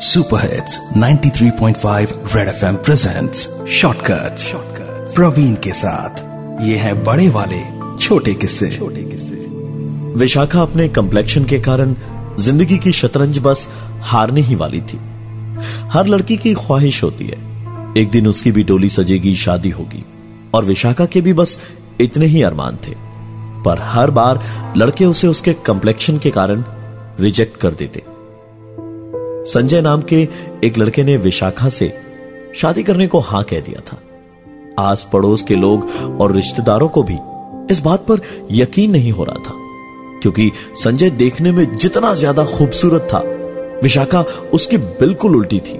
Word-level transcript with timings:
Super 0.00 0.40
hits 0.40 0.78
93.5 0.96 2.12
Red 2.36 2.48
FM 2.48 2.76
presents 2.76 3.48
shortcuts 3.68 4.50
Praveen 5.14 5.54
के 5.54 5.72
साथ। 5.72 6.20
ये 6.62 6.76
है 6.76 7.04
बड़े 7.04 7.28
वाले, 7.28 7.58
छोटे 7.98 8.34
किस्से। 8.34 8.70
छोटे 8.70 9.02
किस्से 9.02 9.34
विशाखा 10.18 10.60
अपने 10.62 10.88
कम्प्लेक्शन 10.88 11.44
के 11.44 11.58
कारण 11.60 11.94
ज़िंदगी 12.38 12.78
की 12.78 12.92
शतरंज 12.92 13.38
बस 13.38 13.68
हारने 14.00 14.40
ही 14.40 14.54
वाली 14.54 14.80
थी। 14.80 14.98
हर 15.90 16.06
लड़की 16.06 16.36
की 16.36 16.54
ख्वाहिश 16.54 17.02
होती 17.02 17.26
है। 17.26 17.38
एक 17.98 18.10
दिन 18.10 18.26
उसकी 18.26 18.52
भी 18.52 18.64
डोली 18.64 18.88
सजेगी, 18.88 19.34
शादी 19.36 19.70
होगी। 19.70 20.04
और 20.54 20.64
विशाखा 20.64 21.06
के 21.06 21.20
भी 21.20 21.32
बस 21.32 21.58
इतने 22.00 22.26
ही 22.26 22.42
अरमान 22.42 22.76
थे। 22.76 22.94
पर 23.64 23.82
हर 23.82 24.10
बार 24.10 24.44
लड़के 24.76 25.04
उसे 25.04 25.26
उसके 25.26 25.52
कम्प्लेक्शन 25.52 26.18
के 26.18 26.30
कारण 26.30 26.64
रिजेक्ट 27.20 27.60
कर 27.60 27.70
देते। 27.70 28.17
संजय 29.48 29.80
नाम 29.80 30.02
के 30.02 30.16
एक 30.64 30.78
लड़के 30.78 31.02
ने 31.02 31.16
विशाखा 31.16 31.68
से 31.68 31.86
शादी 32.54 32.82
करने 32.82 33.06
को 33.06 33.18
हाँ 33.20 33.42
कह 33.42 33.60
दिया 33.60 33.80
था। 33.82 33.96
आस 34.80 35.06
पड़ोस 35.12 35.42
के 35.42 35.54
लोग 35.54 35.88
और 36.20 36.32
रिश्तेदारों 36.32 36.88
को 36.88 37.02
भी 37.02 37.16
इस 37.70 37.80
बात 37.80 38.04
पर 38.06 38.20
यकीन 38.52 38.90
नहीं 38.90 39.12
हो 39.12 39.24
रहा 39.24 39.38
था, 39.38 39.54
क्योंकि 40.22 40.50
संजय 40.74 41.10
देखने 41.12 41.52
में 41.52 41.76
जितना 41.76 42.12
ज़्यादा 42.14 42.44
खूबसूरत 42.46 43.08
था, 43.12 43.18
विशाखा 43.82 44.20
उसकी 44.52 44.76
बिल्कुल 44.76 45.36
उल्टी 45.36 45.60
थी। 45.60 45.78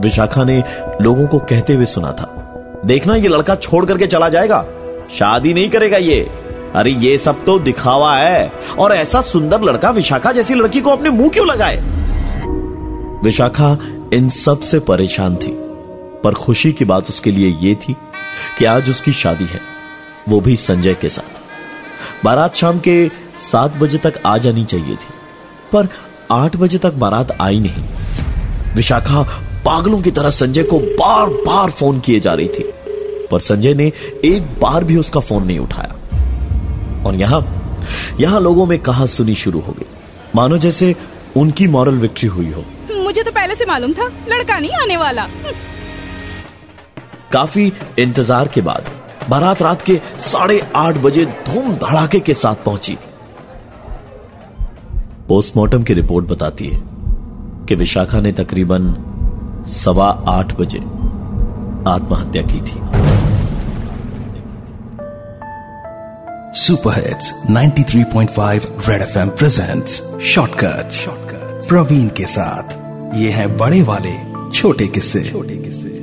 विशाखा 0.00 0.44
ने 0.44 0.62
लोगों 1.02 1.26
को 1.26 1.38
कहते 1.40 1.74
हुए 1.74 1.86
सुना 1.86 2.12
था, 2.12 2.82
देखना, 2.86 3.14
ये 3.14 3.28
लड़का 3.28 3.54
छोड़ 3.56 3.84
करके 3.84 4.06
चला 4.06 4.28
जाएगा। 4.28 4.64
शादी 5.10 5.54
नहीं 5.54 5.68
करेगा 5.70 5.96
ये। 5.98 6.20
अरे, 6.74 6.92
ये 6.92 7.18
सब 7.18 7.44
तो 7.44 7.58
दिखावा 7.58 8.16
है। 8.16 8.52
और 8.78 8.92
ऐसा 8.92 9.20
सुंदर 9.22 9.62
लड़का 9.62 9.90
विशाखा 9.90 10.32
जैसी 10.32 10.54
लड़की 10.54 10.80
को 10.80 10.90
अपने 10.90 11.10
मुँह 11.10 11.28
क्यों 11.28 11.46
लगाए? 11.46 11.82
विशाखा 13.26 13.68
इन 14.14 14.28
सबसे 14.28 14.78
परेशान 14.80 15.36
थी, 15.36 15.50
पर 16.24 16.34
खुशी 16.34 16.72
की 16.72 16.84
बात 16.84 17.08
उसके 17.08 17.30
लिए 17.30 17.48
यह 17.60 17.74
थी 17.74 17.94
कि 18.58 18.64
आज 18.64 18.90
उसकी 18.90 19.12
शादी 19.12 19.44
है, 19.44 19.60
वो 20.28 20.40
भी 20.40 20.54
संजय 20.56 20.94
के 20.94 21.08
साथ। 21.08 22.24
बारात 22.24 22.54
शाम 22.54 22.78
के 22.78 23.08
सात 23.40 23.76
बजे 23.76 23.98
तक 23.98 24.20
आ 24.26 24.36
जानी 24.38 24.64
चाहिए 24.64 24.94
थी, 24.94 25.14
पर 25.72 25.88
आठ 26.32 26.56
बजे 26.56 26.78
तक 26.78 26.94
बारात 26.94 27.36
आई 27.40 27.58
नहीं। 27.60 28.74
विशाखा 28.74 29.22
पागलों 29.64 30.00
की 30.02 30.10
तरह 30.10 30.30
संजय 30.30 30.62
को 30.62 30.78
बार 30.78 31.28
बार 31.46 31.70
फ़ोन 31.70 32.00
किए 32.00 32.20
जा 32.20 32.34
रही 32.34 32.48
थी, 32.48 32.64
पर 33.30 33.40
संजय 33.40 33.74
ने 33.74 33.92
एक 34.24 34.60
बार 34.60 34.84
भी 34.84 34.96
उसका 34.96 35.20
फ़ोन 35.20 35.46
नहीं 35.46 35.58
उठाया। 35.58 37.02
और 37.06 37.14
यहाँ 37.14 37.42
यहाँ 38.20 38.40
लोगों 38.40 38.66
में 38.66 38.78
कहा 38.78 39.06
सुनी 39.08 39.34
शुरू 39.34 39.60
हो 39.60 39.72
गई। 39.72 39.86
मानो 40.34 40.58
जैसे 40.58 40.94
उनकी 41.36 41.68
मॉरल 41.68 41.98
विक्ट्री 41.98 42.28
हुई 42.28 42.50
हो। 42.52 42.64
मुझे 43.56 43.64
तो 43.64 43.64
पहले 43.64 43.64
से 43.64 43.64
मालूम 43.66 43.92
था 43.92 44.06
लड़का 44.28 44.58
नहीं 44.58 44.72
आने 44.72 44.96
वाला। 44.96 45.26
काफ़ी 47.32 47.72
इंतज़ार 47.98 48.48
के 48.48 48.60
बाद 48.60 48.90
बारात 49.28 49.62
रात 49.62 49.82
के 49.82 50.00
साढ़े 50.18 50.60
आठ 50.76 50.96
बजे 50.96 51.24
धूम 51.24 51.72
धड़ाके 51.74 52.20
के 52.20 52.34
साथ 52.34 52.54
पहुँची। 52.54 52.96
पोस्टमार्टम 55.28 55.82
की 55.82 55.94
रिपोर्ट 55.94 56.26
बताती 56.26 56.68
है 56.68 56.80
कि 57.66 57.74
विशाखा 57.74 58.20
ने 58.20 58.32
तकरीबन 58.32 58.94
सवा 59.66 60.08
आठ 60.28 60.52
बजे 60.52 60.78
आत्महत्या 61.90 62.42
की 62.42 62.60
थी। 62.60 62.78
Super 66.52 66.94
hits 66.94 67.32
93.5 67.50 68.66
Red 68.88 69.02
FM 69.02 69.28
presents 69.28 70.02
shortcuts. 70.24 71.04
Praveen 71.68 72.08
के 72.08 72.26
साथ 72.26 72.85
ये 73.14 73.30
हैं 73.30 73.56
बड़े 73.56 73.82
वाले 73.82 74.12
छोटे 74.50 74.86
किस्से। 74.86 75.24
छोटे 75.24 75.56
किस्से। 75.56 75.95